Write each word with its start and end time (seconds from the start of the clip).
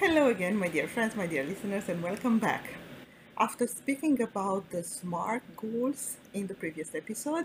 Hello 0.00 0.30
again, 0.30 0.56
my 0.56 0.68
dear 0.68 0.88
friends, 0.88 1.14
my 1.14 1.26
dear 1.26 1.44
listeners, 1.44 1.90
and 1.90 2.02
welcome 2.02 2.38
back. 2.38 2.64
After 3.36 3.66
speaking 3.66 4.22
about 4.22 4.70
the 4.70 4.82
SMART 4.82 5.42
goals 5.58 6.16
in 6.32 6.46
the 6.46 6.54
previous 6.54 6.94
episode, 6.94 7.44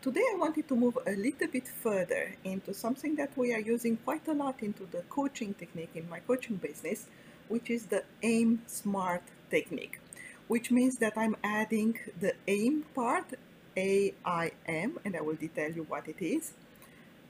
today 0.00 0.20
I 0.20 0.36
wanted 0.38 0.68
to 0.68 0.76
move 0.76 0.96
a 1.04 1.16
little 1.16 1.48
bit 1.48 1.66
further 1.66 2.36
into 2.44 2.72
something 2.72 3.16
that 3.16 3.36
we 3.36 3.52
are 3.52 3.58
using 3.58 3.96
quite 3.96 4.28
a 4.28 4.32
lot 4.32 4.62
into 4.62 4.86
the 4.92 5.02
coaching 5.08 5.52
technique 5.54 5.90
in 5.96 6.08
my 6.08 6.20
coaching 6.20 6.58
business, 6.58 7.06
which 7.48 7.68
is 7.70 7.86
the 7.86 8.04
AIM 8.22 8.62
SMART 8.68 9.24
technique, 9.50 9.98
which 10.46 10.70
means 10.70 10.94
that 10.98 11.14
I'm 11.16 11.34
adding 11.42 11.98
the 12.20 12.34
AIM 12.46 12.84
part, 12.94 13.34
A 13.76 14.14
I 14.24 14.52
M, 14.66 15.00
and 15.04 15.16
I 15.16 15.22
will 15.22 15.34
detail 15.34 15.72
you 15.72 15.82
what 15.82 16.06
it 16.06 16.24
is, 16.24 16.52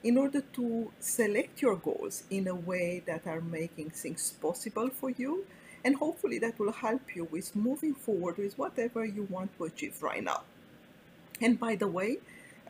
in 0.05 0.19
order 0.19 0.43
to 0.53 0.93
select 1.01 1.63
your 1.63 1.77
goals 1.77 2.25
in 2.31 2.47
a 2.47 2.55
way 2.55 3.03
that 3.07 3.27
are 3.27 3.41
making 3.41 3.91
things 3.91 4.33
possible 4.41 4.91
for 4.91 5.11
you 5.11 5.45
and 5.85 5.97
hopefully 5.97 6.39
that 6.39 6.59
will 6.59 6.73
help 6.73 7.17
you 7.17 7.25
with 7.25 7.57
moving 7.57 7.95
forward 7.95 8.39
with 8.39 8.57
whatever 8.59 9.05
you 9.05 9.25
want 9.31 9.57
to 9.57 9.65
achieve 9.65 10.03
right 10.03 10.23
now. 10.23 10.43
And 11.41 11.59
by 11.59 11.75
the 11.77 11.89
way, 11.89 12.19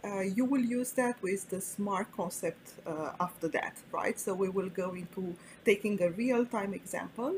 uh, 0.05 0.21
you 0.21 0.45
will 0.45 0.61
use 0.61 0.93
that 0.93 1.21
with 1.23 1.49
the 1.49 1.61
smart 1.61 2.13
concept 2.13 2.75
uh, 2.87 3.13
after 3.21 3.49
that, 3.49 3.77
right? 3.93 4.19
So 4.19 4.35
we 4.35 4.49
will 4.49 4.69
go 4.69 4.95
into 4.95 5.35
taking 5.65 6.03
a 6.03 6.11
real 6.11 6.45
time 6.45 6.75
example, 6.75 7.35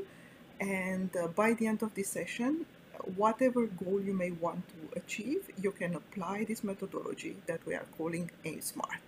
and 0.61 1.11
uh, 1.17 1.29
by 1.29 1.53
the 1.53 1.67
end 1.67 1.83
of 1.83 1.95
this 1.95 2.09
session, 2.09 2.67
whatever 3.15 3.67
goal 3.67 4.01
you 4.01 4.15
may 4.15 4.33
want 4.33 4.65
to 4.69 4.99
achieve, 4.99 5.49
you 5.63 5.71
can 5.71 5.95
apply 5.95 6.45
this 6.45 6.65
methodology 6.65 7.37
that 7.47 7.61
we 7.67 7.75
are 7.75 7.87
calling 7.97 8.31
AIM 8.45 8.61
SMART. 8.61 9.01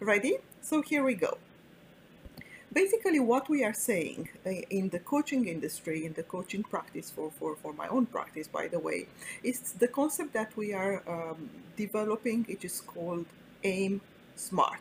Ready? 0.00 0.38
So 0.62 0.80
here 0.80 1.04
we 1.04 1.12
go. 1.12 1.36
Basically 2.72 3.20
what 3.20 3.50
we 3.50 3.62
are 3.64 3.74
saying 3.74 4.30
uh, 4.46 4.50
in 4.70 4.88
the 4.88 4.98
coaching 4.98 5.46
industry 5.46 6.06
in 6.06 6.14
the 6.14 6.22
coaching 6.22 6.62
practice 6.62 7.10
for, 7.10 7.30
for, 7.38 7.54
for 7.56 7.74
my 7.74 7.86
own 7.88 8.06
practice 8.06 8.48
by 8.48 8.66
the 8.66 8.78
way 8.78 9.08
is 9.42 9.72
the 9.72 9.88
concept 9.88 10.32
that 10.32 10.56
we 10.56 10.72
are 10.72 11.02
um, 11.06 11.50
developing 11.76 12.46
it 12.48 12.64
is 12.64 12.80
called 12.80 13.26
aim 13.62 14.00
smart. 14.36 14.80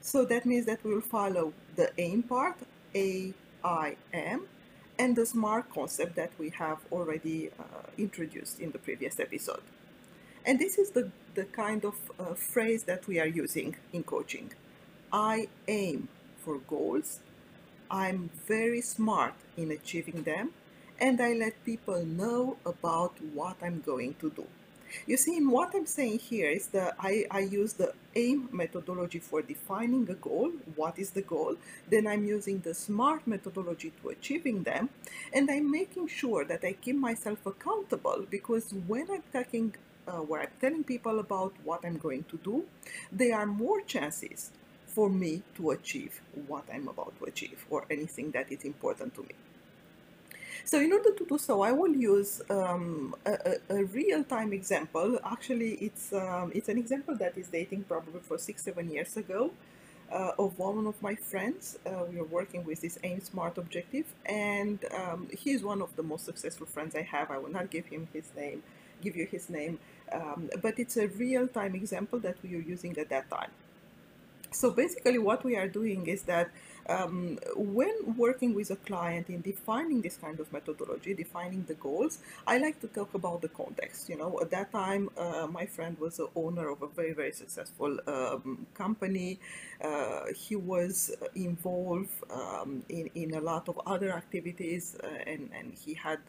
So 0.00 0.24
that 0.24 0.46
means 0.46 0.64
that 0.64 0.82
we 0.82 0.94
will 0.94 1.02
follow 1.02 1.52
the 1.74 1.90
aim 1.98 2.22
part 2.22 2.56
a 2.94 3.34
i 3.62 3.96
m 4.14 4.46
and 4.98 5.16
the 5.16 5.26
smart 5.26 5.70
concept 5.70 6.16
that 6.16 6.30
we 6.38 6.48
have 6.48 6.78
already 6.90 7.50
uh, 7.58 7.62
introduced 7.98 8.58
in 8.58 8.70
the 8.70 8.78
previous 8.78 9.20
episode 9.20 9.60
and 10.46 10.58
this 10.58 10.78
is 10.78 10.90
the, 10.92 11.10
the 11.34 11.44
kind 11.44 11.84
of 11.84 11.96
uh, 12.18 12.34
phrase 12.34 12.84
that 12.84 13.06
we 13.06 13.20
are 13.20 13.26
using 13.26 13.76
in 13.92 14.02
coaching 14.02 14.52
i 15.12 15.48
aim 15.68 16.08
for 16.44 16.58
goals. 16.58 17.20
I'm 17.90 18.30
very 18.46 18.80
smart 18.80 19.34
in 19.56 19.70
achieving 19.70 20.22
them 20.22 20.52
and 21.00 21.20
I 21.20 21.32
let 21.34 21.64
people 21.64 22.04
know 22.04 22.56
about 22.66 23.14
what 23.34 23.56
I'm 23.62 23.82
going 23.82 24.14
to 24.20 24.30
do. 24.30 24.46
You 25.06 25.16
see, 25.16 25.36
in 25.36 25.50
what 25.50 25.74
I'm 25.74 25.86
saying 25.86 26.20
here 26.20 26.48
is 26.50 26.68
that 26.68 26.94
I, 27.00 27.26
I 27.30 27.40
use 27.40 27.74
the 27.74 27.92
AIM 28.14 28.48
methodology 28.52 29.18
for 29.18 29.42
defining 29.42 30.08
a 30.10 30.14
goal. 30.14 30.52
What 30.76 30.98
is 30.98 31.10
the 31.10 31.22
goal? 31.22 31.56
Then 31.90 32.06
I'm 32.06 32.24
using 32.24 32.60
the 32.60 32.74
SMART 32.74 33.26
methodology 33.26 33.92
to 34.02 34.10
achieving 34.10 34.62
them. 34.62 34.90
And 35.32 35.50
I'm 35.50 35.70
making 35.70 36.08
sure 36.08 36.44
that 36.44 36.64
I 36.64 36.72
keep 36.74 36.96
myself 36.96 37.44
accountable 37.46 38.26
because 38.30 38.72
when 38.86 39.10
I'm 39.10 39.24
talking, 39.32 39.74
uh, 40.06 40.20
where 40.28 40.42
I'm 40.42 40.50
telling 40.60 40.84
people 40.84 41.18
about 41.18 41.54
what 41.64 41.84
I'm 41.84 41.98
going 41.98 42.24
to 42.24 42.36
do, 42.38 42.64
there 43.10 43.36
are 43.36 43.46
more 43.46 43.80
chances 43.82 44.50
for 44.86 45.10
me 45.10 45.42
to 45.56 45.70
achieve 45.70 46.20
what 46.46 46.64
I'm 46.72 46.88
about 46.88 47.18
to 47.18 47.24
achieve 47.24 47.66
or 47.68 47.84
anything 47.90 48.30
that 48.30 48.50
is 48.50 48.64
important 48.64 49.14
to 49.16 49.22
me. 49.22 49.34
So 50.64 50.80
in 50.80 50.92
order 50.92 51.12
to 51.12 51.24
do 51.24 51.38
so, 51.38 51.60
I 51.60 51.72
will 51.72 51.94
use 51.94 52.42
um, 52.50 53.14
a, 53.24 53.56
a, 53.68 53.84
real-time 53.84 54.52
example. 54.52 55.18
Actually, 55.24 55.74
it's 55.74 56.12
um, 56.12 56.50
it's 56.54 56.68
an 56.68 56.78
example 56.78 57.14
that 57.16 57.38
is 57.38 57.48
dating 57.48 57.84
probably 57.84 58.20
for 58.20 58.36
six, 58.36 58.64
seven 58.64 58.90
years 58.90 59.16
ago 59.16 59.52
uh, 60.10 60.32
of 60.38 60.58
one 60.58 60.86
of 60.86 61.00
my 61.02 61.14
friends. 61.14 61.78
Uh, 61.86 62.04
we 62.10 62.18
are 62.18 62.24
working 62.24 62.64
with 62.64 62.80
this 62.80 62.98
AIM 63.04 63.20
Smart 63.20 63.58
objective, 63.58 64.06
and 64.24 64.84
um, 64.92 65.28
is 65.44 65.62
one 65.62 65.82
of 65.82 65.94
the 65.94 66.02
most 66.02 66.24
successful 66.24 66.66
friends 66.66 66.94
I 66.96 67.02
have. 67.02 67.30
I 67.30 67.38
will 67.38 67.52
not 67.52 67.70
give 67.70 67.86
him 67.86 68.08
his 68.12 68.30
name, 68.36 68.62
give 69.00 69.14
you 69.14 69.26
his 69.26 69.48
name, 69.48 69.78
um, 70.12 70.50
but 70.62 70.78
it's 70.78 70.96
a 70.96 71.08
real-time 71.08 71.74
example 71.74 72.18
that 72.20 72.36
we 72.42 72.54
are 72.54 72.60
using 72.60 72.96
at 72.98 73.08
that 73.08 73.30
time. 73.30 73.50
So 74.52 74.70
basically, 74.70 75.18
what 75.18 75.44
we 75.44 75.56
are 75.56 75.68
doing 75.68 76.06
is 76.06 76.22
that 76.22 76.50
um, 76.88 77.38
when 77.56 78.16
working 78.16 78.54
with 78.54 78.70
a 78.70 78.76
client 78.76 79.28
in 79.28 79.40
defining 79.40 80.02
this 80.02 80.16
kind 80.16 80.38
of 80.38 80.52
methodology, 80.52 81.14
defining 81.14 81.64
the 81.64 81.74
goals, 81.74 82.20
I 82.46 82.58
like 82.58 82.80
to 82.80 82.86
talk 82.86 83.12
about 83.14 83.42
the 83.42 83.48
context. 83.48 84.08
You 84.08 84.16
know, 84.16 84.38
at 84.40 84.50
that 84.50 84.72
time, 84.72 85.10
uh, 85.16 85.46
my 85.50 85.66
friend 85.66 85.98
was 85.98 86.18
the 86.18 86.28
owner 86.34 86.70
of 86.70 86.82
a 86.82 86.86
very, 86.86 87.12
very 87.12 87.32
successful 87.32 87.98
um, 88.06 88.66
company. 88.74 89.40
Uh, 89.82 90.26
he 90.34 90.56
was 90.56 91.14
involved 91.34 92.10
um, 92.30 92.84
in, 92.88 93.10
in 93.14 93.34
a 93.34 93.40
lot 93.40 93.68
of 93.68 93.80
other 93.86 94.12
activities 94.12 94.96
uh, 95.02 95.06
and, 95.26 95.50
and 95.58 95.74
he 95.84 95.94
had 95.94 96.20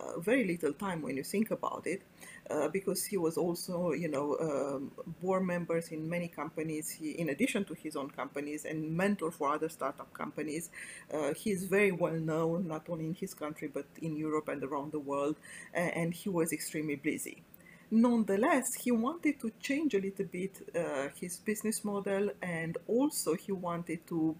uh, 0.00 0.20
very 0.20 0.44
little 0.44 0.72
time 0.72 1.02
when 1.02 1.16
you 1.16 1.24
think 1.24 1.50
about 1.50 1.86
it. 1.86 2.02
Uh, 2.50 2.68
because 2.68 3.04
he 3.04 3.18
was 3.18 3.36
also, 3.36 3.92
you 3.92 4.08
know, 4.08 4.36
um, 4.40 4.90
board 5.20 5.44
members 5.44 5.88
in 5.88 6.08
many 6.08 6.28
companies. 6.28 6.88
He, 6.88 7.10
in 7.10 7.28
addition 7.28 7.64
to 7.66 7.74
his 7.74 7.94
own 7.94 8.10
companies, 8.10 8.64
and 8.64 8.96
mentor 8.96 9.30
for 9.30 9.52
other 9.52 9.68
startup 9.68 10.12
companies. 10.14 10.70
Uh, 11.12 11.34
he 11.34 11.50
is 11.50 11.64
very 11.64 11.92
well 11.92 12.14
known, 12.14 12.66
not 12.66 12.88
only 12.88 13.06
in 13.06 13.14
his 13.14 13.34
country 13.34 13.68
but 13.68 13.86
in 14.00 14.16
Europe 14.16 14.48
and 14.48 14.62
around 14.64 14.92
the 14.92 14.98
world. 14.98 15.36
and 15.74 16.14
he 16.14 16.28
was 16.28 16.52
extremely 16.52 16.96
busy. 16.96 17.42
Nonetheless, 17.90 18.74
he 18.74 18.90
wanted 18.90 19.40
to 19.40 19.50
change 19.60 19.94
a 19.94 20.00
little 20.00 20.26
bit 20.26 20.60
uh, 20.76 21.08
his 21.18 21.38
business 21.38 21.84
model, 21.84 22.30
and 22.42 22.76
also 22.86 23.34
he 23.34 23.52
wanted 23.52 24.06
to 24.06 24.36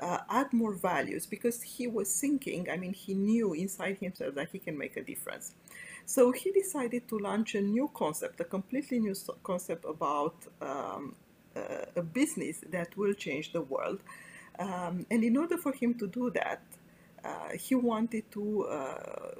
uh, 0.00 0.18
add 0.30 0.52
more 0.52 0.74
values 0.74 1.26
because 1.26 1.60
he 1.62 1.86
was 1.88 2.20
thinking, 2.20 2.68
I 2.70 2.76
mean, 2.76 2.92
he 2.94 3.14
knew 3.14 3.52
inside 3.52 3.98
himself 3.98 4.34
that 4.36 4.50
he 4.52 4.60
can 4.60 4.78
make 4.78 4.96
a 4.96 5.02
difference. 5.02 5.54
So 6.06 6.32
he 6.32 6.52
decided 6.52 7.08
to 7.08 7.18
launch 7.18 7.54
a 7.54 7.60
new 7.60 7.90
concept, 7.94 8.40
a 8.40 8.44
completely 8.44 8.98
new 8.98 9.14
concept 9.42 9.84
about 9.84 10.36
um, 10.60 11.16
uh, 11.56 11.86
a 11.96 12.02
business 12.02 12.62
that 12.70 12.96
will 12.96 13.14
change 13.14 13.52
the 13.52 13.62
world. 13.62 14.00
Um, 14.58 15.06
and 15.10 15.24
in 15.24 15.36
order 15.36 15.56
for 15.56 15.72
him 15.72 15.94
to 15.94 16.06
do 16.06 16.30
that, 16.30 16.62
uh, 17.24 17.50
he 17.58 17.74
wanted 17.74 18.30
to 18.32 18.66
uh, 18.66 19.34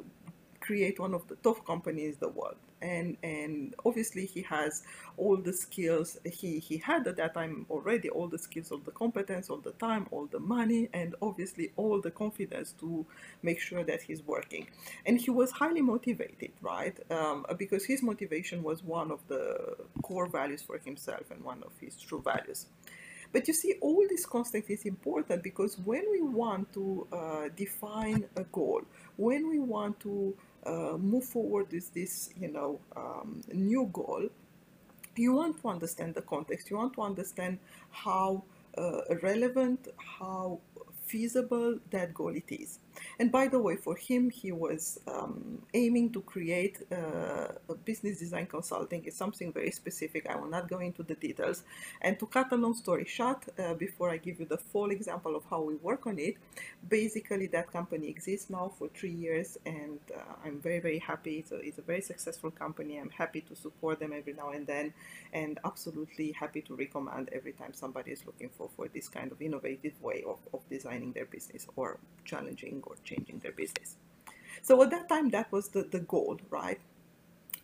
create 0.65 0.99
one 0.99 1.15
of 1.15 1.27
the 1.29 1.37
top 1.37 1.67
companies 1.67 2.15
in 2.15 2.21
the 2.21 2.29
world. 2.29 2.57
And 2.81 3.17
and 3.23 3.75
obviously 3.85 4.27
he 4.27 4.43
has 4.43 4.83
all 5.17 5.37
the 5.37 5.53
skills 5.53 6.19
he 6.25 6.59
he 6.59 6.77
had 6.79 7.07
at 7.07 7.17
that 7.17 7.33
time 7.35 7.67
already 7.71 8.09
all 8.11 8.29
the 8.29 8.39
skills 8.47 8.71
all 8.73 8.83
the 8.91 8.97
competence 9.03 9.49
all 9.49 9.63
the 9.71 9.77
time 9.89 10.07
all 10.11 10.27
the 10.27 10.41
money 10.41 10.91
and 10.93 11.15
obviously 11.23 11.71
all 11.77 11.99
the 12.01 12.11
confidence 12.11 12.73
to 12.81 13.07
make 13.43 13.61
sure 13.61 13.85
that 13.85 14.03
he's 14.03 14.23
working. 14.35 14.67
And 15.07 15.21
he 15.21 15.31
was 15.31 15.51
highly 15.51 15.83
motivated 15.83 16.53
right? 16.61 16.97
Um, 17.11 17.47
because 17.59 17.85
his 17.85 18.03
motivation 18.03 18.63
was 18.63 18.83
one 18.83 19.11
of 19.11 19.21
the 19.29 19.77
core 20.03 20.29
values 20.29 20.63
for 20.63 20.79
himself 20.79 21.31
and 21.31 21.43
one 21.45 21.63
of 21.63 21.73
his 21.81 21.97
true 21.97 22.23
values. 22.23 22.67
But 23.35 23.49
you 23.49 23.55
see, 23.55 23.75
all 23.81 24.07
this 24.09 24.25
context 24.25 24.71
is 24.71 24.85
important 24.85 25.43
because 25.43 25.77
when 25.85 26.05
we 26.09 26.23
want 26.23 26.73
to 26.75 27.05
uh, 27.13 27.49
define 27.57 28.27
a 28.37 28.45
goal, 28.45 28.83
when 29.17 29.49
we 29.49 29.59
want 29.59 29.99
to 30.01 30.37
uh, 30.67 30.97
move 30.99 31.25
forward 31.25 31.73
with 31.73 31.93
this, 31.95 32.31
you 32.39 32.51
know, 32.51 32.81
um, 32.97 33.43
new 33.53 33.89
goal, 33.93 34.29
you 35.17 35.33
want 35.33 35.61
to 35.63 35.69
understand 35.69 36.15
the 36.15 36.23
context. 36.23 36.71
You 36.71 36.77
want 36.77 36.95
to 36.95 37.03
understand 37.03 37.59
how 37.91 38.43
uh, 38.77 39.01
relevant, 39.23 39.89
how 40.19 40.61
feasible 41.07 41.79
that 41.91 42.15
goal 42.15 42.35
it 42.35 42.51
is. 42.51 42.79
And 43.19 43.31
by 43.31 43.49
the 43.49 43.59
way, 43.59 43.77
for 43.77 43.97
him, 43.97 44.31
he 44.31 44.53
was 44.53 45.01
um, 45.07 45.63
aiming 45.73 46.13
to 46.13 46.21
create 46.23 46.83
uh, 46.93 47.49
a 47.69 47.75
business 47.75 48.19
design 48.19 48.47
consulting. 48.47 49.05
It's 49.05 49.17
something 49.17 49.53
very 49.53 49.71
specific. 49.71 50.29
I 50.29 50.37
will 50.37 50.49
not 50.49 50.69
go 50.69 50.79
into 50.81 51.03
the 51.03 51.15
details. 51.15 51.63
And 52.01 52.19
to 52.19 52.27
cut 52.27 52.53
a 52.53 52.57
long 52.57 52.75
story 52.75 53.05
short, 53.05 53.45
uh, 53.59 53.75
before 53.75 54.11
I 54.11 54.17
give 54.17 54.41
you 54.41 54.47
the 54.47 54.59
full 54.59 54.91
example 54.91 55.37
of 55.37 55.45
how 55.51 55.63
we 55.63 55.77
work 55.77 56.07
on 56.07 56.19
it, 56.19 56.37
basically 56.89 57.47
that 57.49 57.73
company 57.73 58.09
exists 58.09 58.51
now 58.51 58.73
for 58.79 58.89
three 58.89 59.13
years, 59.13 59.59
and 59.67 59.99
uh, 60.15 60.21
I'm 60.45 60.61
very, 60.61 60.81
very 60.81 60.99
happy. 60.99 61.39
It's 61.39 61.53
a, 61.53 61.57
it's 61.57 61.79
a 61.79 61.83
very 61.83 62.01
successful 62.01 62.51
company. 62.51 62.99
I'm 62.99 63.11
happy 63.11 63.41
to 63.43 63.57
support 63.57 64.01
them 64.01 64.13
every 64.13 64.33
now 64.33 64.51
and 64.51 64.67
then, 64.67 64.93
and 65.33 65.59
absolutely 65.65 66.33
happy 66.33 66.63
to 66.63 66.75
recommend 66.77 67.31
every 67.33 67.53
time 67.53 67.73
somebody 67.73 68.13
is 68.13 68.27
looking 68.27 68.51
for, 68.57 68.71
for 68.77 68.89
this 68.89 69.09
kind 69.09 69.33
of 69.33 69.41
innovative 69.41 70.01
way 70.03 70.25
of, 70.27 70.39
of 70.53 70.61
designing 70.69 71.13
their 71.13 71.27
business 71.27 71.67
or 71.77 71.99
challenging 72.25 72.83
or 72.87 72.97
changing 73.05 73.39
their 73.41 73.53
business. 73.53 73.97
So 74.63 74.83
at 74.83 74.91
that 74.91 75.09
time, 75.09 75.31
that 75.31 75.53
was 75.53 75.69
the, 75.69 75.83
the 75.83 76.01
goal, 76.01 76.39
right? 76.51 76.81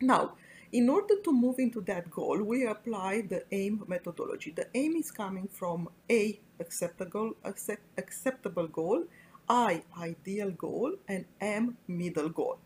Now, 0.01 0.33
in 0.73 0.89
order 0.89 1.15
to 1.25 1.33
move 1.33 1.59
into 1.59 1.81
that 1.83 2.11
goal, 2.11 2.43
we 2.43 2.67
apply 2.67 3.23
the 3.23 3.45
AIM 3.51 3.85
methodology. 3.89 4.53
The 4.53 4.69
AIM 4.75 4.97
is 4.97 5.11
coming 5.11 5.49
from 5.49 5.89
A, 6.11 6.39
acceptable, 6.61 7.35
accept, 7.45 7.83
acceptable 7.99 8.69
goal, 8.69 9.05
I, 9.49 9.83
ideal 9.99 10.51
goal, 10.53 10.95
and 11.09 11.25
M, 11.41 11.77
middle 11.89 12.29
goal. 12.29 12.59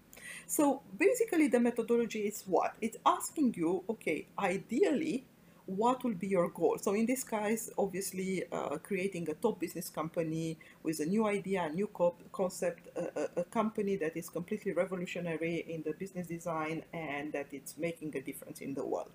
So 0.47 0.83
basically 0.99 1.49
the 1.49 1.61
methodology 1.61 2.21
is 2.27 2.45
what? 2.47 2.75
It's 2.81 2.99
asking 3.07 3.55
you, 3.57 3.85
okay, 3.89 4.27
ideally, 4.39 5.25
what 5.67 6.05
will 6.05 6.15
be 6.15 6.27
your 6.27 6.49
goal? 6.51 6.77
So 6.81 6.95
in 6.95 7.07
this 7.07 7.25
case, 7.25 7.71
obviously, 7.79 8.45
uh, 8.53 8.77
creating 8.83 9.29
a 9.31 9.35
top 9.35 9.61
business 9.61 9.89
company 9.89 10.59
with 10.83 11.01
a 11.01 11.07
new 11.07 11.27
idea, 11.27 11.65
a 11.65 11.71
new 11.71 11.87
co- 11.87 12.17
concept, 12.33 12.89
a, 12.97 13.41
a, 13.41 13.45
company 13.45 13.97
that 13.97 14.17
is 14.17 14.29
completely 14.29 14.73
revolutionary 14.73 15.65
in 15.69 15.83
the 15.83 15.93
business 15.93 16.27
design 16.27 16.83
and 16.93 17.33
that 17.33 17.47
it's 17.53 17.79
making 17.79 18.15
a 18.17 18.21
difference 18.21 18.61
in 18.61 18.75
the 18.75 18.85
world. 18.85 19.11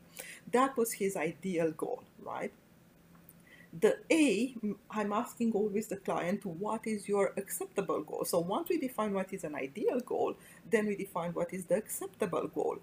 That 0.51 0.75
was 0.75 0.92
his 0.92 1.16
ideal 1.16 1.72
goal, 1.72 2.04
right? 2.24 2.52
The 3.80 4.00
A, 4.10 4.56
I'm 4.90 5.13
asking 5.13 5.52
always 5.54 5.88
the 5.88 5.98
client, 5.98 6.44
what 6.44 6.88
is 6.88 7.07
your 7.07 7.34
acceptable 7.38 8.02
goal? 8.02 8.25
So 8.25 8.40
once 8.40 8.69
we 8.69 8.80
define 8.80 9.13
what 9.13 9.31
is 9.31 9.44
an 9.44 9.54
ideal 9.54 10.00
goal, 10.00 10.34
then 10.72 10.88
we 10.88 10.95
define 10.95 11.34
what 11.34 11.54
is 11.54 11.66
the 11.66 11.75
acceptable 11.75 12.48
goal. 12.48 12.80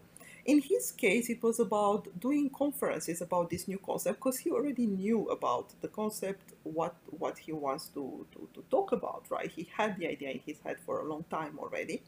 In 0.47 0.61
his 0.61 0.93
case, 0.93 1.29
it 1.29 1.43
was 1.43 1.59
about 1.59 2.07
doing 2.21 2.51
conferences 2.51 3.21
about 3.21 3.51
this 3.51 3.67
new 3.67 3.79
concept 3.79 4.21
because 4.21 4.39
he 4.39 4.53
already 4.53 4.87
knew 4.87 5.25
about 5.25 5.75
the 5.81 5.89
concept, 5.89 6.53
what 6.63 6.95
what 7.19 7.37
he 7.37 7.53
wants 7.53 7.89
to, 7.89 8.25
to, 8.33 8.49
to 8.55 8.63
talk 8.71 8.93
about, 8.93 9.25
right? 9.29 9.51
He 9.51 9.69
had 9.77 9.97
the 9.99 10.07
idea 10.07 10.31
in 10.31 10.41
his 10.47 10.61
head 10.61 10.77
for 10.87 11.01
a 11.01 11.05
long 11.05 11.25
time 11.31 11.59
already. 11.59 12.01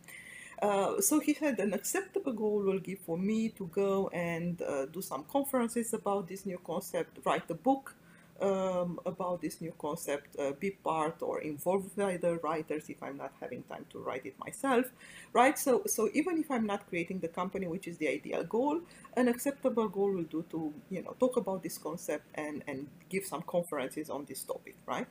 Uh, 0.62 1.00
so 1.00 1.18
he 1.18 1.35
said 1.35 1.59
an 1.59 1.75
acceptable 1.75 2.33
goal 2.33 2.62
will 2.62 2.80
be 2.80 2.95
for 2.95 3.18
me 3.18 3.49
to 3.50 3.66
go 3.66 4.09
and 4.12 4.62
uh, 4.62 4.87
do 4.87 5.02
some 5.02 5.25
conferences 5.25 5.92
about 5.92 6.28
this 6.28 6.47
new 6.47 6.61
concept, 6.64 7.18
write 7.25 7.50
a 7.50 7.54
book 7.54 7.97
um, 8.40 9.00
about 9.07 9.42
this 9.42 9.61
new 9.61 9.73
concept, 9.78 10.38
uh, 10.38 10.52
be 10.52 10.71
part 10.71 11.23
or 11.23 11.40
involved 11.40 11.90
with 11.97 11.99
other 11.99 12.37
writers 12.38 12.88
if 12.88 13.02
I'm 13.02 13.16
not 13.16 13.33
having 13.40 13.62
time 13.64 13.87
to 13.90 13.99
write 13.99 14.26
it 14.26 14.35
myself, 14.38 14.87
right? 15.33 15.59
So, 15.59 15.83
so 15.87 16.09
even 16.14 16.38
if 16.38 16.50
I'm 16.50 16.66
not 16.66 16.88
creating 16.88 17.21
the 17.21 17.28
company, 17.28 17.66
which 17.66 17.88
is 17.88 17.99
the 17.99 18.09
ideal 18.09 18.45
goal, 18.45 18.80
an 19.16 19.28
acceptable 19.28 19.88
goal 19.88 20.12
will 20.12 20.25
do 20.25 20.45
to, 20.50 20.73
you 20.90 21.02
know, 21.02 21.16
talk 21.18 21.37
about 21.37 21.62
this 21.62 21.78
concept 21.78 22.26
and, 22.35 22.62
and 22.68 22.87
give 23.09 23.25
some 23.25 23.42
conferences 23.42 24.11
on 24.11 24.25
this 24.28 24.42
topic, 24.45 24.76
right? 24.87 25.07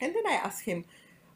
And 0.00 0.14
then 0.14 0.26
I 0.26 0.34
ask 0.34 0.64
him, 0.64 0.84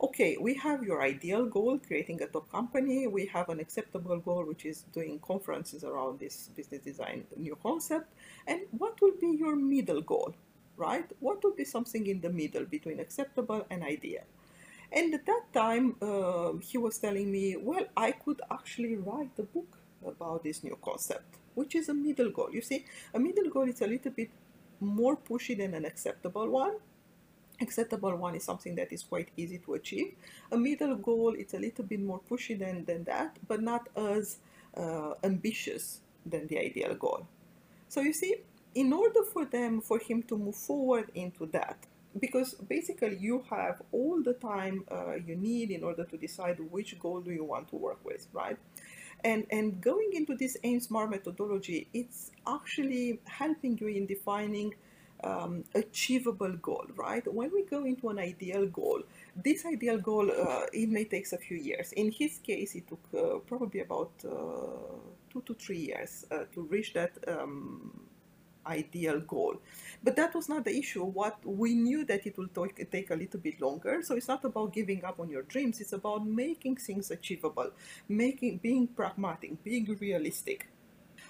okay, 0.03 0.37
we 0.41 0.55
have 0.55 0.83
your 0.83 1.03
ideal 1.03 1.45
goal, 1.45 1.79
creating 1.79 2.23
a 2.23 2.27
top 2.27 2.51
company. 2.51 3.07
We 3.07 3.27
have 3.27 3.49
an 3.49 3.61
acceptable 3.61 4.19
goal, 4.19 4.45
which 4.47 4.65
is 4.65 4.85
doing 4.93 5.19
conferences 5.19 5.85
around 5.85 6.21
this 6.21 6.49
business 6.57 6.83
design 6.83 7.25
new 7.37 7.57
concept. 7.63 8.13
And 8.47 8.61
what 8.71 9.01
will 9.01 9.13
be 9.21 9.37
your 9.39 9.57
middle 9.57 10.01
goal? 10.01 10.35
Right? 10.77 11.05
What 11.21 11.43
would 11.45 11.57
be 11.57 11.65
something 11.65 12.07
in 12.07 12.21
the 12.21 12.31
middle 12.31 12.65
between 12.65 13.01
acceptable 13.01 13.67
and 13.71 13.83
ideal? 13.83 14.23
And 14.93 15.15
at 15.15 15.27
that 15.27 15.45
time, 15.53 15.97
uh, 16.03 16.53
he 16.61 16.79
was 16.79 16.99
telling 16.99 17.31
me, 17.31 17.57
well, 17.57 17.85
I 17.97 18.13
could 18.13 18.41
actually 18.51 18.97
write 18.97 19.31
a 19.39 19.43
book 19.43 19.79
about 20.05 20.43
this 20.43 20.65
new 20.65 20.77
concept, 20.83 21.37
which 21.55 21.75
is 21.75 21.89
a 21.89 21.95
middle 21.95 22.31
goal. 22.31 22.49
You 22.53 22.63
see, 22.63 22.85
a 23.15 23.19
middle 23.21 23.51
goal 23.51 23.69
is 23.69 23.81
a 23.83 23.87
little 23.87 24.11
bit 24.11 24.31
more 24.81 25.17
pushy 25.17 25.57
than 25.57 25.75
an 25.75 25.85
acceptable 25.85 26.49
one. 26.49 26.77
Acceptable 27.61 28.17
one 28.17 28.35
is 28.35 28.43
something 28.43 28.75
that 28.77 28.93
is 28.93 29.03
quite 29.03 29.29
easy 29.37 29.59
to 29.59 29.75
achieve. 29.75 30.15
A 30.51 30.57
middle 30.57 30.97
goal 30.97 31.35
is 31.35 31.53
a 31.55 31.59
little 31.59 31.85
bit 31.85 32.01
more 32.01 32.21
pushy 32.29 32.59
than, 32.59 32.85
than 32.87 33.05
that, 33.05 33.39
but 33.47 33.63
not 33.63 33.89
as 33.95 34.39
uh, 34.77 35.13
ambitious 35.23 36.01
than 36.25 36.47
the 36.47 36.59
ideal 36.59 36.95
goal. 36.95 37.27
So 37.89 38.01
you 38.01 38.13
see, 38.13 38.37
in 38.75 38.93
order 38.93 39.23
for 39.33 39.45
them, 39.45 39.81
for 39.81 39.99
him 39.99 40.23
to 40.25 40.37
move 40.37 40.57
forward 40.57 41.11
into 41.15 41.47
that, 41.47 41.77
because 42.19 42.55
basically 42.55 43.17
you 43.17 43.45
have 43.51 43.83
all 43.93 44.23
the 44.23 44.35
time 44.35 44.85
uh, 44.91 45.15
you 45.15 45.37
need 45.37 45.71
in 45.71 45.85
order 45.85 46.05
to 46.05 46.17
decide 46.17 46.59
which 46.71 46.99
goal 46.99 47.21
do 47.21 47.31
you 47.31 47.45
want 47.45 47.69
to 47.69 47.77
work 47.77 47.99
with, 48.05 48.27
right? 48.33 48.57
And, 49.23 49.47
and 49.51 49.81
going 49.81 50.11
into 50.15 50.35
this 50.35 50.57
AIM 50.65 50.81
SMART 50.81 51.11
methodology, 51.11 51.89
it's 51.93 52.31
actually 52.47 53.21
helping 53.25 53.77
you 53.79 53.89
in 53.89 54.07
defining 54.07 54.75
um, 55.23 55.65
achievable 55.75 56.53
goal, 56.63 56.87
right? 56.97 57.23
When 57.33 57.51
we 57.53 57.65
go 57.65 57.85
into 57.85 58.09
an 58.09 58.19
ideal 58.19 58.67
goal, 58.67 59.03
this 59.37 59.67
ideal 59.67 59.99
goal, 59.99 60.31
uh, 60.31 60.67
it 60.73 60.89
may 60.89 61.05
take 61.05 61.31
a 61.33 61.37
few 61.37 61.59
years. 61.59 61.93
In 61.93 62.11
his 62.11 62.39
case, 62.39 62.75
it 62.75 62.89
took 62.89 63.01
uh, 63.15 63.39
probably 63.41 63.81
about 63.81 64.11
uh, 64.25 64.31
two 65.31 65.43
to 65.43 65.55
three 65.55 65.79
years 65.79 66.25
uh, 66.31 66.45
to 66.55 66.63
reach 66.63 66.95
that 66.95 67.13
um, 67.29 68.10
ideal 68.67 69.21
goal. 69.21 69.57
But 70.03 70.17
that 70.17 70.35
was 70.35 70.49
not 70.49 70.65
the 70.65 70.77
issue. 70.77 71.05
What 71.05 71.39
we 71.45 71.75
knew 71.75 72.05
that 72.05 72.27
it 72.27 72.37
will 72.39 72.49
take, 72.49 72.91
take 72.91 73.11
a 73.11 73.15
little 73.15 73.41
bit 73.41 73.61
longer. 73.61 74.03
So 74.03 74.17
it's 74.17 74.29
not 74.29 74.45
about 74.45 74.73
giving 74.73 75.05
up 75.05 75.21
on 75.21 75.29
your 75.29 75.43
dreams. 75.43 75.81
It's 75.81 75.93
about 75.93 76.27
making 76.27 76.77
things 76.77 77.11
achievable, 77.11 77.71
making 78.09 78.59
being 78.59 78.87
pragmatic, 78.89 79.63
being 79.65 79.97
realistic. 80.01 80.69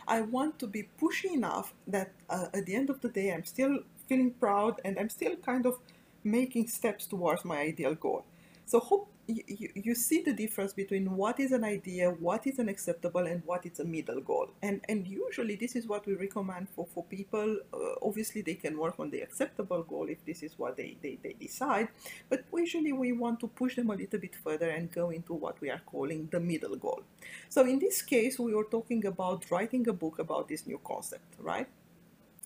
I 0.06 0.22
want 0.22 0.58
to 0.60 0.66
be 0.66 0.88
pushy 1.00 1.32
enough 1.32 1.74
that 1.86 2.12
uh, 2.28 2.46
at 2.54 2.66
the 2.66 2.74
end 2.74 2.90
of 2.90 3.00
the 3.00 3.08
day, 3.08 3.32
I'm 3.32 3.44
still 3.44 3.80
feeling 4.08 4.32
proud 4.32 4.80
and 4.84 4.98
I'm 4.98 5.08
still 5.08 5.36
kind 5.36 5.66
of 5.66 5.78
making 6.24 6.68
steps 6.68 7.06
towards 7.06 7.44
my 7.44 7.58
ideal 7.60 7.94
goal. 7.94 8.24
So 8.70 8.78
hope 8.78 9.10
you, 9.26 9.68
you 9.74 9.94
see 9.96 10.22
the 10.22 10.32
difference 10.32 10.72
between 10.72 11.16
what 11.16 11.40
is 11.40 11.50
an 11.50 11.64
idea, 11.64 12.08
what 12.08 12.46
is 12.46 12.60
an 12.60 12.68
acceptable, 12.68 13.26
and 13.26 13.42
what 13.44 13.66
is 13.66 13.80
a 13.80 13.84
middle 13.84 14.20
goal. 14.20 14.50
And 14.62 14.80
and 14.88 15.08
usually 15.08 15.56
this 15.56 15.74
is 15.74 15.88
what 15.88 16.06
we 16.06 16.14
recommend 16.14 16.68
for 16.68 16.86
for 16.86 17.02
people. 17.02 17.58
Uh, 17.74 18.08
obviously, 18.08 18.42
they 18.42 18.54
can 18.54 18.78
work 18.78 19.00
on 19.00 19.10
the 19.10 19.22
acceptable 19.22 19.82
goal 19.82 20.06
if 20.08 20.24
this 20.24 20.44
is 20.44 20.56
what 20.56 20.76
they, 20.76 20.96
they 21.02 21.18
they 21.24 21.32
decide. 21.32 21.88
But 22.28 22.44
usually 22.54 22.92
we 22.92 23.10
want 23.10 23.40
to 23.40 23.48
push 23.48 23.74
them 23.74 23.90
a 23.90 23.96
little 23.96 24.20
bit 24.20 24.36
further 24.36 24.70
and 24.70 24.92
go 25.00 25.10
into 25.10 25.34
what 25.34 25.60
we 25.60 25.68
are 25.68 25.82
calling 25.84 26.28
the 26.30 26.38
middle 26.38 26.76
goal. 26.76 27.02
So 27.48 27.66
in 27.66 27.80
this 27.80 28.02
case, 28.02 28.38
we 28.38 28.54
were 28.54 28.70
talking 28.78 29.04
about 29.04 29.50
writing 29.50 29.88
a 29.88 29.92
book 29.92 30.20
about 30.20 30.48
this 30.48 30.64
new 30.64 30.80
concept, 30.84 31.34
right? 31.40 31.66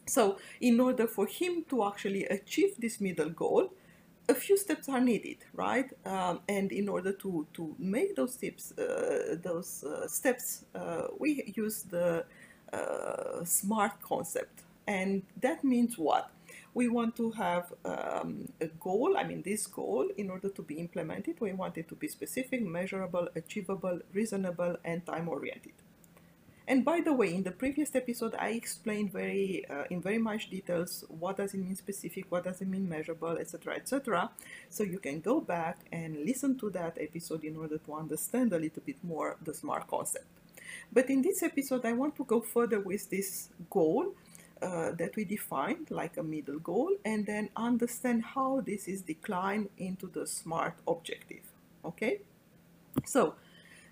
So 0.07 0.39
in 0.61 0.81
order 0.81 1.07
for 1.07 1.27
him 1.27 1.65
to 1.69 1.85
actually 1.85 2.25
achieve 2.25 2.77
this 2.79 3.01
middle 3.01 3.31
goal, 3.31 3.73
a 4.29 4.35
few 4.35 4.57
steps 4.57 4.89
are 4.89 5.01
needed, 5.01 5.39
right? 5.53 5.91
Um, 6.07 6.41
and 6.49 6.73
in 6.73 6.89
order 6.89 7.13
to, 7.13 7.47
to 7.55 7.75
make 7.79 8.17
those 8.17 8.37
tips, 8.37 8.73
uh, 8.79 9.37
those 9.43 9.85
uh, 9.85 10.07
steps, 10.09 10.65
uh, 10.75 11.09
we 11.19 11.53
use 11.55 11.83
the 11.83 12.25
uh, 12.73 13.45
SMART 13.45 14.01
concept. 14.03 14.63
And 14.87 15.23
that 15.41 15.65
means 15.65 15.99
what? 15.99 16.31
We 16.75 16.89
want 16.89 17.17
to 17.17 17.31
have 17.33 17.73
um, 17.85 18.49
a 18.61 18.67
goal, 18.67 19.17
I 19.17 19.25
mean, 19.25 19.43
this 19.43 19.67
goal, 19.67 20.09
in 20.17 20.29
order 20.31 20.49
to 20.49 20.63
be 20.63 20.75
implemented, 20.75 21.41
we 21.41 21.53
want 21.53 21.79
it 21.79 21.89
to 21.89 21.95
be 21.95 22.09
specific, 22.09 22.63
measurable, 22.63 23.29
achievable, 23.37 24.01
reasonable, 24.13 24.77
and 24.85 25.05
time 25.07 25.29
oriented. 25.29 25.73
And 26.67 26.83
by 26.85 27.01
the 27.01 27.13
way, 27.13 27.35
in 27.35 27.43
the 27.43 27.51
previous 27.51 27.95
episode, 27.95 28.35
I 28.39 28.51
explained 28.51 29.13
very 29.13 29.67
uh, 29.69 29.85
in 29.91 30.01
very 30.01 30.19
much 30.19 30.49
details 30.49 31.05
what 31.09 31.37
does 31.37 31.53
it 31.53 31.59
mean 31.59 31.77
specific, 31.77 32.25
what 32.31 32.45
does 32.45 32.63
it 32.63 32.69
mean 32.69 32.89
measurable, 32.89 33.37
etc., 33.37 33.77
etc. 33.77 34.31
So 34.71 34.83
you 34.83 34.99
can 34.99 35.21
go 35.21 35.41
back 35.41 35.79
and 35.93 36.25
listen 36.25 36.59
to 36.61 36.71
that 36.71 36.97
episode 36.99 37.45
in 37.45 37.57
order 37.57 37.77
to 37.77 37.95
understand 37.95 38.53
a 38.55 38.59
little 38.59 38.83
bit 38.85 38.97
more 39.03 39.37
the 39.45 39.53
SMART 39.53 39.89
concept. 39.89 40.27
But 40.91 41.11
in 41.11 41.21
this 41.21 41.43
episode, 41.43 41.85
I 41.85 41.93
want 41.93 42.17
to 42.17 42.25
go 42.25 42.41
further 42.41 42.81
with 42.81 43.11
this 43.11 43.51
goal 43.69 44.15
uh, 44.63 44.93
that 44.93 45.15
we 45.17 45.25
defined, 45.25 45.91
like 45.91 46.17
a 46.17 46.23
middle 46.23 46.59
goal, 46.59 46.97
and 47.05 47.27
then 47.27 47.51
understand 47.57 48.25
how 48.25 48.63
this 48.63 48.89
is 48.89 49.03
declined 49.03 49.69
into 49.77 50.07
the 50.07 50.27
SMART 50.27 50.75
objective. 50.89 51.43
Okay? 51.85 52.21
So, 53.05 53.35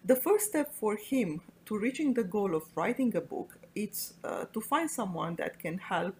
the 0.05 0.17
first 0.17 0.47
step 0.47 0.75
for 0.75 0.97
him 0.97 1.43
to 1.67 1.79
reaching 1.79 2.15
the 2.15 2.25
goal 2.25 2.55
of 2.55 2.65
writing 2.75 3.15
a 3.17 3.21
book, 3.21 3.59
it's 3.75 4.15
uh, 4.25 4.45
to 4.53 4.61
find 4.61 4.91
someone 4.91 5.37
that 5.37 5.59
can 5.59 5.79
help 5.79 6.15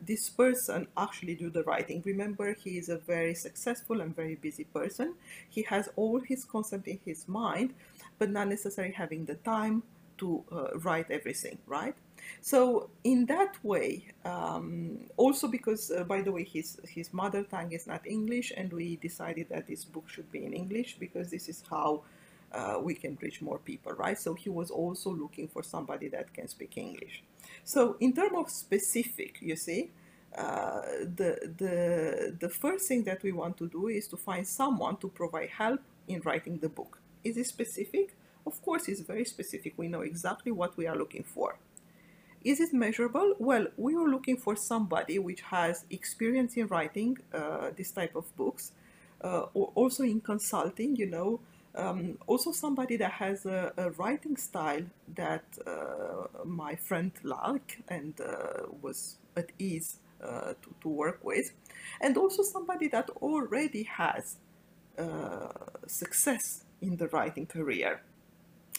this 0.00 0.28
person 0.28 0.86
actually 0.96 1.34
do 1.34 1.50
the 1.50 1.62
writing. 1.64 2.02
Remember, 2.04 2.54
he 2.54 2.78
is 2.78 2.88
a 2.88 2.98
very 2.98 3.34
successful 3.34 4.00
and 4.00 4.14
very 4.14 4.34
busy 4.34 4.64
person. 4.64 5.14
He 5.48 5.62
has 5.62 5.88
all 5.96 6.20
his 6.20 6.44
concept 6.44 6.88
in 6.88 6.98
his 7.04 7.26
mind, 7.28 7.74
but 8.18 8.30
not 8.30 8.48
necessarily 8.48 8.94
having 8.94 9.24
the 9.24 9.36
time 9.36 9.82
to 10.18 10.44
uh, 10.52 10.78
write 10.78 11.10
everything, 11.10 11.58
right? 11.66 11.94
So 12.40 12.90
in 13.02 13.26
that 13.26 13.56
way, 13.62 14.06
um, 14.24 15.00
also 15.16 15.48
because, 15.48 15.90
uh, 15.90 16.04
by 16.04 16.22
the 16.22 16.32
way, 16.32 16.44
his 16.44 16.78
his 16.88 17.12
mother 17.12 17.42
tongue 17.42 17.72
is 17.72 17.86
not 17.86 18.06
English, 18.06 18.52
and 18.56 18.72
we 18.72 18.96
decided 18.96 19.48
that 19.50 19.66
this 19.66 19.84
book 19.84 20.08
should 20.08 20.30
be 20.30 20.44
in 20.44 20.52
English 20.52 20.96
because 20.98 21.30
this 21.30 21.48
is 21.48 21.62
how 21.68 22.02
uh, 22.54 22.78
we 22.80 22.94
can 22.94 23.18
reach 23.20 23.42
more 23.42 23.58
people, 23.58 23.92
right? 23.92 24.18
So 24.18 24.34
he 24.34 24.48
was 24.48 24.70
also 24.70 25.10
looking 25.10 25.48
for 25.48 25.62
somebody 25.62 26.08
that 26.08 26.32
can 26.32 26.48
speak 26.48 26.76
English. 26.76 27.22
So 27.64 27.96
in 28.00 28.12
terms 28.12 28.36
of 28.36 28.50
specific, 28.50 29.38
you 29.40 29.56
see, 29.56 29.90
uh, 30.36 30.80
the, 31.18 31.52
the, 31.58 32.36
the 32.38 32.48
first 32.48 32.88
thing 32.88 33.04
that 33.04 33.22
we 33.22 33.32
want 33.32 33.56
to 33.58 33.68
do 33.68 33.88
is 33.88 34.08
to 34.08 34.16
find 34.16 34.46
someone 34.46 34.96
to 34.98 35.08
provide 35.08 35.50
help 35.50 35.80
in 36.08 36.20
writing 36.24 36.58
the 36.58 36.68
book. 36.68 36.98
Is 37.22 37.36
it 37.36 37.46
specific? 37.46 38.16
Of 38.46 38.62
course, 38.62 38.88
it's 38.88 39.00
very 39.00 39.24
specific. 39.24 39.74
We 39.76 39.88
know 39.88 40.02
exactly 40.02 40.52
what 40.52 40.76
we 40.76 40.86
are 40.86 40.96
looking 40.96 41.24
for. 41.24 41.56
Is 42.44 42.60
it 42.60 42.74
measurable? 42.74 43.34
Well, 43.38 43.68
we 43.76 43.94
are 43.94 44.06
looking 44.06 44.36
for 44.36 44.54
somebody 44.54 45.18
which 45.18 45.40
has 45.42 45.86
experience 45.90 46.56
in 46.56 46.66
writing 46.66 47.16
uh, 47.32 47.70
this 47.74 47.90
type 47.90 48.14
of 48.14 48.36
books, 48.36 48.72
uh, 49.22 49.46
or 49.54 49.72
also 49.74 50.02
in 50.02 50.20
consulting, 50.20 50.94
you 50.94 51.06
know, 51.06 51.40
um, 51.74 52.18
also 52.26 52.52
somebody 52.52 52.96
that 52.96 53.12
has 53.12 53.46
a, 53.46 53.72
a 53.76 53.90
writing 53.90 54.36
style 54.36 54.84
that 55.14 55.44
uh, 55.66 56.44
my 56.44 56.76
friend 56.76 57.12
liked 57.22 57.78
and 57.88 58.20
uh, 58.20 58.66
was 58.80 59.16
at 59.36 59.50
ease 59.58 59.96
uh, 60.22 60.54
to, 60.62 60.74
to 60.82 60.88
work 60.88 61.20
with. 61.22 61.52
And 62.00 62.16
also 62.16 62.42
somebody 62.42 62.88
that 62.88 63.10
already 63.22 63.82
has 63.84 64.36
uh, 64.98 65.48
success 65.86 66.64
in 66.80 66.96
the 66.96 67.08
writing 67.08 67.46
career. 67.46 68.02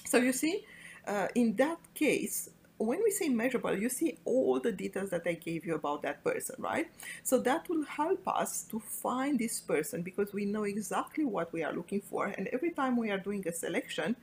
So 0.06 0.18
you 0.18 0.32
see, 0.32 0.64
uh, 1.08 1.28
in 1.36 1.56
that 1.58 1.80
case, 1.94 2.50
when 2.77 3.01
we 3.03 3.12
say 3.12 3.29
measurable, 3.29 3.77
you 3.77 3.89
see 3.89 4.17
all 4.25 4.60
the 4.60 4.72
details 4.72 5.10
that 5.12 5.24
I 5.25 5.34
gave 5.34 5.65
you 5.65 5.75
about 5.75 6.01
that 6.01 6.24
person, 6.24 6.55
right? 6.60 6.89
So 7.24 7.39
that 7.39 7.70
will 7.70 7.86
help 7.86 8.27
us 8.27 8.63
to 8.63 8.79
find 8.79 9.39
this 9.39 9.60
person 9.62 10.01
because 10.01 10.34
we 10.34 10.46
know 10.46 10.63
exactly 10.63 11.25
what 11.25 11.53
we 11.53 11.63
are 11.63 11.74
looking 11.74 12.01
for. 12.01 12.25
And 12.27 12.48
every 12.48 12.72
time 12.72 12.98
we 12.98 13.12
are 13.12 13.17
doing 13.17 13.48
a 13.48 13.53
selection, 13.53 14.15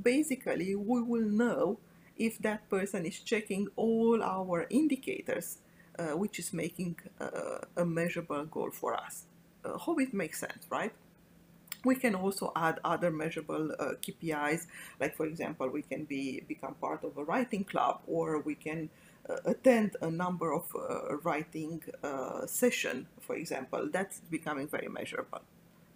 basically 0.00 0.74
we 0.74 1.02
will 1.02 1.28
know 1.28 1.78
if 2.16 2.38
that 2.38 2.68
person 2.70 3.04
is 3.04 3.18
checking 3.18 3.68
all 3.76 4.22
our 4.22 4.66
indicators, 4.70 5.58
uh, 5.98 6.16
which 6.16 6.38
is 6.38 6.52
making 6.52 6.96
uh, 7.20 7.58
a 7.76 7.84
measurable 7.84 8.44
goal 8.44 8.70
for 8.70 8.94
us. 8.94 9.24
Uh, 9.64 9.76
hope 9.76 10.00
it 10.00 10.14
makes 10.14 10.38
sense, 10.38 10.64
right? 10.70 10.92
We 11.86 11.94
can 11.94 12.14
also 12.14 12.52
add 12.56 12.80
other 12.84 13.10
measurable 13.10 13.72
uh, 13.78 13.92
KPIs, 14.02 14.66
like 15.00 15.16
for 15.16 15.26
example, 15.26 15.68
we 15.68 15.82
can 15.82 16.04
be 16.04 16.42
become 16.48 16.74
part 16.74 17.04
of 17.04 17.16
a 17.16 17.24
writing 17.24 17.64
club, 17.64 18.00
or 18.06 18.40
we 18.40 18.54
can 18.54 18.90
uh, 19.30 19.36
attend 19.44 19.96
a 20.02 20.10
number 20.10 20.52
of 20.52 20.64
uh, 20.74 21.16
writing 21.18 21.82
uh, 22.02 22.44
session, 22.46 23.06
for 23.20 23.36
example. 23.36 23.88
That's 23.92 24.20
becoming 24.30 24.68
very 24.68 24.88
measurable. 24.88 25.40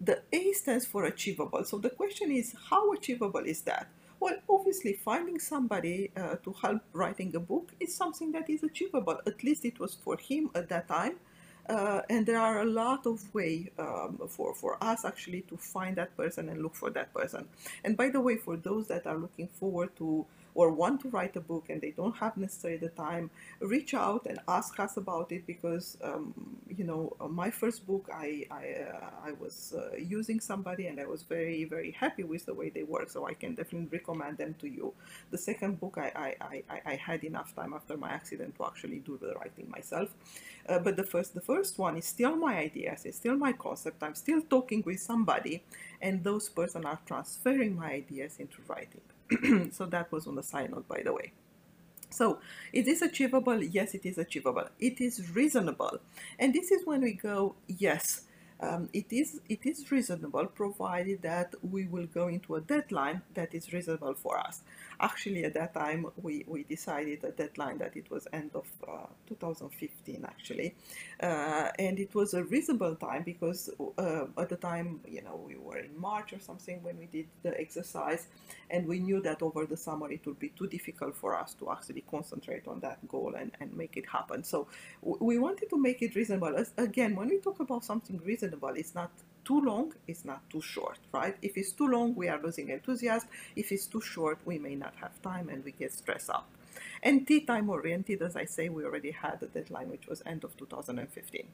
The 0.01 0.23
A 0.33 0.53
stands 0.53 0.87
for 0.87 1.05
achievable. 1.05 1.65
So 1.65 1.79
the 1.79 1.91
question 1.91 2.31
is, 2.31 2.55
how 2.71 2.93
achievable 2.93 3.45
is 3.45 3.61
that? 3.63 3.89
Well, 4.19 4.37
obviously, 4.49 4.93
finding 4.95 5.39
somebody 5.39 6.11
uh, 6.17 6.37
to 6.45 6.53
help 6.63 6.83
writing 6.93 7.35
a 7.35 7.41
book 7.41 7.73
is 7.81 7.95
something 7.95 8.33
that 8.33 8.49
is 8.49 8.63
achievable. 8.63 9.19
At 9.27 9.43
least 9.43 9.65
it 9.65 9.79
was 9.79 9.95
for 9.95 10.17
him 10.17 10.51
at 10.55 10.69
that 10.69 10.89
time 10.89 11.17
uh, 11.71 12.03
and 12.11 12.27
there 12.27 12.41
are 12.41 12.61
a 12.63 12.65
lot 12.65 13.07
of 13.07 13.33
way 13.33 13.71
um, 13.79 14.19
for, 14.29 14.55
for 14.55 14.77
us 14.83 15.05
actually 15.05 15.43
to 15.43 15.57
find 15.57 15.97
that 15.97 16.17
person 16.17 16.49
and 16.49 16.63
look 16.63 16.75
for 16.75 16.91
that 16.91 17.15
person. 17.15 17.49
And 17.85 17.97
by 17.97 18.09
the 18.11 18.21
way, 18.21 18.37
for 18.37 18.57
those 18.57 18.89
that 18.89 19.07
are 19.07 19.17
looking 19.17 19.47
forward 19.47 19.91
to 19.99 20.27
or 20.61 20.71
want 20.71 21.01
to 21.01 21.09
write 21.09 21.35
a 21.37 21.41
book 21.41 21.65
and 21.71 21.81
they 21.81 21.93
don't 22.01 22.17
have 22.23 22.37
necessarily 22.37 22.79
the 22.79 22.91
time, 22.91 23.31
reach 23.61 23.95
out 23.95 24.27
and 24.27 24.39
ask 24.47 24.79
us 24.79 24.99
about 24.99 25.33
it 25.33 25.47
because 25.47 25.97
um, 26.05 26.35
you 26.79 26.85
know 26.85 27.03
my 27.43 27.51
first 27.61 27.87
book 27.87 28.05
I 28.13 28.29
I, 28.51 28.65
uh, 28.89 29.29
I 29.29 29.33
was 29.43 29.55
uh, 29.81 29.97
using 29.97 30.39
somebody 30.51 30.85
and 30.89 31.01
I 31.01 31.07
was 31.15 31.23
very 31.23 31.65
very 31.65 31.93
happy 32.03 32.25
with 32.33 32.45
the 32.45 32.53
way 32.61 32.69
they 32.69 32.83
work, 32.83 33.09
so 33.09 33.27
I 33.27 33.35
can 33.43 33.55
definitely 33.55 33.89
recommend 33.99 34.37
them 34.37 34.55
to 34.63 34.69
you. 34.69 34.93
The 35.31 35.39
second 35.39 35.81
book 35.81 35.95
I 36.07 36.09
I, 36.27 36.57
I, 36.75 36.79
I 36.93 36.95
had 37.09 37.25
enough 37.25 37.55
time 37.61 37.73
after 37.73 37.97
my 37.97 38.11
accident 38.11 38.57
to 38.57 38.65
actually 38.71 39.01
do 39.11 39.15
the 39.23 39.33
writing 39.39 39.67
myself, 39.77 40.09
uh, 40.69 40.79
but 40.79 40.95
the 41.01 41.07
first 41.13 41.31
the 41.39 41.47
first 41.53 41.79
one 41.79 41.97
is 41.97 42.07
still 42.17 42.37
my 42.37 42.55
ideas, 42.69 43.07
it's 43.07 43.17
still 43.17 43.39
my 43.47 43.53
concept. 43.67 44.03
I'm 44.03 44.19
still 44.25 44.43
talking 44.55 44.83
with 44.85 45.01
somebody, 45.01 45.55
and 46.03 46.23
those 46.23 46.51
person 46.51 46.85
are 46.85 47.01
transferring 47.07 47.73
my 47.83 47.91
ideas 48.03 48.33
into 48.39 48.59
writing. 48.69 49.07
so 49.73 49.87
that 49.87 50.11
was 50.13 50.27
on 50.27 50.35
the 50.35 50.43
side 50.43 50.71
note, 50.71 50.89
by 50.89 51.03
the 51.03 51.13
way. 51.13 51.33
So, 52.11 52.41
is 52.73 52.87
this 52.87 53.03
achievable? 53.03 53.63
Yes, 53.63 53.95
it 53.95 54.05
is 54.05 54.19
achievable. 54.19 54.65
It 54.81 55.01
is 55.01 55.31
reasonable. 55.35 55.99
And 56.39 56.53
this 56.53 56.73
is 56.73 56.85
when 56.85 57.03
we 57.03 57.13
go, 57.13 57.55
yes, 57.69 58.23
um, 58.63 58.89
it 58.93 59.07
is 59.11 59.41
it 59.49 59.65
is 59.65 59.91
reasonable 59.91 60.47
provided 60.47 61.23
that 61.23 61.55
we 61.63 61.87
will 61.87 62.07
go 62.07 62.29
into 62.29 62.57
a 62.57 62.61
deadline 62.61 63.23
that 63.35 63.55
is 63.55 63.73
reasonable 63.73 64.15
for 64.15 64.39
us. 64.39 64.63
Actually, 65.01 65.45
at 65.45 65.55
that 65.55 65.73
time, 65.73 66.07
we, 66.23 66.45
we 66.47 66.65
decided 66.65 67.25
a 67.25 67.31
deadline 67.31 67.79
that 67.79 67.97
it 67.97 68.11
was 68.11 68.29
end 68.35 68.51
of 68.55 68.67
uh, 68.87 69.07
2015, 69.27 70.25
actually, 70.27 70.75
uh, 71.23 71.69
and 71.79 71.99
it 71.99 72.15
was 72.15 72.35
a 72.35 72.45
reasonable 72.45 72.95
time 72.97 73.23
because 73.23 73.71
uh, 73.97 74.27
at 74.37 74.49
the 74.51 74.57
time, 74.57 75.01
you 75.09 75.23
know, 75.23 75.41
we 75.47 75.57
were 75.57 75.79
in 75.79 75.99
March 75.99 76.33
or 76.35 76.39
something 76.39 76.83
when 76.83 76.99
we 76.99 77.07
did 77.07 77.27
the 77.43 77.59
exercise, 77.59 78.27
and 78.71 78.87
we 78.87 78.99
knew 78.99 79.21
that 79.23 79.43
over 79.43 79.65
the 79.67 79.77
summer 79.77 80.11
it 80.11 80.25
would 80.27 80.39
be 80.39 80.51
too 80.51 80.67
difficult 80.67 81.17
for 81.17 81.35
us 81.35 81.55
to 81.55 81.71
actually 81.71 82.05
concentrate 82.11 82.67
on 82.69 82.81
that 82.81 83.07
goal 83.09 83.35
and, 83.39 83.53
and 83.61 83.75
make 83.77 83.97
it 83.97 84.07
happen. 84.07 84.45
So 84.45 84.67
we 85.03 85.39
wanted 85.39 85.71
to 85.71 85.79
make 85.79 86.03
it 86.03 86.15
reasonable. 86.15 86.57
As, 86.57 86.73
again, 86.77 87.17
when 87.17 87.29
we 87.29 87.39
talk 87.39 87.61
about 87.61 87.85
something 87.85 88.21
reasonable, 88.25 88.50
it's 88.77 88.95
not 88.95 89.11
too 89.45 89.61
long, 89.61 89.93
it's 90.07 90.25
not 90.25 90.49
too 90.51 90.61
short, 90.61 90.99
right? 91.13 91.37
If 91.43 91.57
it's 91.57 91.73
too 91.73 91.89
long, 91.89 92.15
we 92.15 92.29
are 92.29 92.41
losing 92.41 92.71
enthusiasm. 92.71 93.29
If 93.57 93.73
it's 93.73 93.87
too 93.87 94.01
short, 94.01 94.39
we 94.45 94.59
may 94.59 94.75
not 94.75 94.95
have 95.01 95.21
time 95.23 95.49
and 95.49 95.65
we 95.65 95.73
get 95.73 95.93
stressed 95.93 96.31
out. 96.31 96.47
And 97.03 97.27
tea 97.27 97.41
time 97.41 97.71
oriented, 97.71 98.23
as 98.23 98.37
I 98.37 98.45
say, 98.45 98.69
we 98.69 98.85
already 98.85 99.11
had 99.11 99.43
a 99.43 99.47
deadline, 99.47 99.91
which 99.91 100.07
was 100.07 100.23
end 100.27 100.45
of 100.45 100.57
2015. 100.57 101.47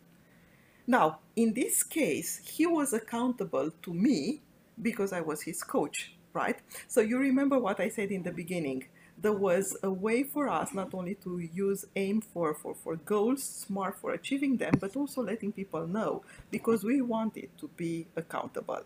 Now, 0.86 1.18
in 1.34 1.54
this 1.54 1.82
case, 1.82 2.40
he 2.44 2.66
was 2.66 2.92
accountable 2.92 3.70
to 3.82 3.94
me 3.94 4.42
because 4.80 5.12
I 5.12 5.20
was 5.20 5.42
his 5.42 5.62
coach, 5.62 6.12
right? 6.32 6.58
So 6.86 7.00
you 7.00 7.18
remember 7.18 7.58
what 7.58 7.80
I 7.80 7.88
said 7.88 8.10
in 8.10 8.22
the 8.22 8.32
beginning 8.32 8.84
there 9.18 9.32
was 9.32 9.76
a 9.82 9.90
way 9.90 10.22
for 10.22 10.48
us 10.48 10.74
not 10.74 10.92
only 10.92 11.14
to 11.14 11.38
use 11.38 11.84
aim 11.96 12.20
for, 12.20 12.54
for, 12.54 12.74
for 12.74 12.96
goals, 12.96 13.42
smart 13.42 13.98
for 13.98 14.12
achieving 14.12 14.58
them, 14.58 14.74
but 14.78 14.94
also 14.94 15.22
letting 15.22 15.52
people 15.52 15.86
know 15.86 16.22
because 16.50 16.84
we 16.84 17.00
wanted 17.00 17.48
to 17.58 17.68
be 17.76 18.06
accountable. 18.14 18.82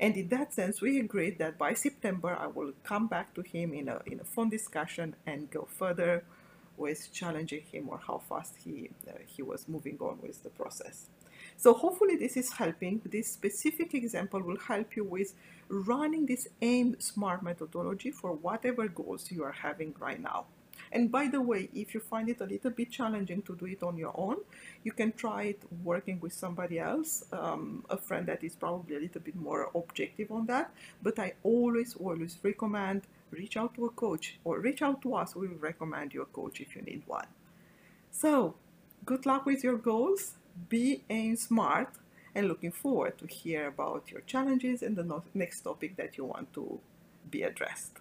And 0.00 0.16
in 0.16 0.28
that 0.28 0.52
sense, 0.52 0.80
we 0.80 0.98
agreed 0.98 1.38
that 1.38 1.56
by 1.56 1.74
September, 1.74 2.36
I 2.38 2.48
will 2.48 2.72
come 2.82 3.06
back 3.06 3.34
to 3.34 3.42
him 3.42 3.72
in 3.72 3.88
a, 3.88 4.00
in 4.06 4.18
a 4.20 4.24
phone 4.24 4.50
discussion 4.50 5.14
and 5.26 5.50
go 5.50 5.68
further 5.70 6.24
with 6.76 7.12
challenging 7.12 7.62
him 7.72 7.88
or 7.88 8.00
how 8.04 8.18
fast 8.28 8.54
he, 8.64 8.90
uh, 9.06 9.12
he 9.26 9.42
was 9.42 9.68
moving 9.68 9.98
on 10.00 10.18
with 10.22 10.42
the 10.42 10.50
process. 10.50 11.06
So 11.56 11.74
hopefully 11.74 12.16
this 12.16 12.36
is 12.36 12.52
helping. 12.52 13.00
This 13.04 13.32
specific 13.32 13.94
example 13.94 14.40
will 14.40 14.58
help 14.58 14.96
you 14.96 15.04
with 15.04 15.34
running 15.68 16.26
this 16.26 16.48
AIM 16.62 16.96
SMART 16.98 17.42
methodology 17.42 18.10
for 18.10 18.32
whatever 18.32 18.88
goals 18.88 19.30
you 19.30 19.44
are 19.44 19.52
having 19.52 19.94
right 19.98 20.20
now. 20.20 20.46
And 20.92 21.10
by 21.10 21.28
the 21.28 21.40
way, 21.40 21.68
if 21.74 21.94
you 21.94 22.00
find 22.00 22.28
it 22.28 22.40
a 22.40 22.46
little 22.46 22.70
bit 22.70 22.90
challenging 22.90 23.42
to 23.42 23.54
do 23.54 23.66
it 23.66 23.82
on 23.82 23.98
your 23.98 24.12
own, 24.14 24.36
you 24.84 24.92
can 24.92 25.12
try 25.12 25.42
it 25.44 25.62
working 25.84 26.18
with 26.20 26.32
somebody 26.32 26.78
else, 26.78 27.24
um, 27.32 27.84
a 27.90 27.96
friend 27.96 28.26
that 28.26 28.42
is 28.42 28.56
probably 28.56 28.96
a 28.96 29.00
little 29.00 29.20
bit 29.20 29.36
more 29.36 29.70
objective 29.74 30.30
on 30.30 30.46
that. 30.46 30.70
But 31.02 31.18
I 31.18 31.34
always, 31.42 31.94
always 31.96 32.38
recommend 32.42 33.02
reach 33.30 33.56
out 33.56 33.74
to 33.74 33.86
a 33.86 33.90
coach 33.90 34.38
or 34.44 34.60
reach 34.60 34.80
out 34.82 35.02
to 35.02 35.14
us. 35.14 35.36
We 35.36 35.48
will 35.48 35.58
recommend 35.58 36.14
you 36.14 36.22
a 36.22 36.26
coach 36.26 36.60
if 36.60 36.74
you 36.74 36.82
need 36.82 37.02
one. 37.06 37.26
So, 38.10 38.54
good 39.04 39.26
luck 39.26 39.44
with 39.46 39.62
your 39.62 39.76
goals 39.76 40.34
be 40.68 41.04
aim 41.10 41.36
smart 41.36 41.88
and 42.34 42.48
looking 42.48 42.72
forward 42.72 43.18
to 43.18 43.26
hear 43.26 43.66
about 43.68 44.10
your 44.10 44.20
challenges 44.22 44.82
and 44.82 44.96
the 44.96 45.22
next 45.34 45.60
topic 45.60 45.96
that 45.96 46.16
you 46.16 46.24
want 46.24 46.52
to 46.54 46.78
be 47.30 47.42
addressed. 47.42 47.98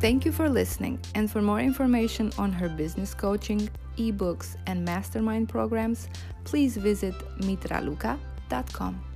Thank 0.00 0.24
you 0.24 0.32
for 0.32 0.48
listening. 0.48 0.98
And 1.14 1.30
for 1.30 1.42
more 1.42 1.60
information 1.60 2.32
on 2.38 2.52
her 2.52 2.70
business 2.70 3.12
coaching, 3.12 3.68
ebooks, 3.98 4.56
and 4.66 4.82
mastermind 4.82 5.50
programs, 5.50 6.08
please 6.44 6.76
visit 6.78 7.14
mitraluka.com. 7.40 9.09